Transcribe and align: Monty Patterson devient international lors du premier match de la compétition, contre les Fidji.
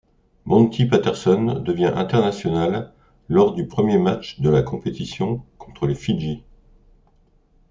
Monty 0.45 0.87
Patterson 0.87 1.61
devient 1.63 1.91
international 1.93 2.91
lors 3.29 3.53
du 3.53 3.67
premier 3.67 3.99
match 3.99 4.39
de 4.39 4.49
la 4.49 4.63
compétition, 4.63 5.45
contre 5.59 5.85
les 5.85 5.93
Fidji. 5.93 6.43